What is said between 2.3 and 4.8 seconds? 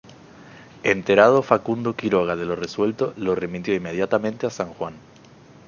de lo resuelto lo remitió inmediatamente a San